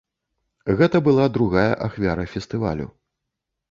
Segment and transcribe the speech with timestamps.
[0.79, 2.95] Гэта была другая ахвяра фестывалю.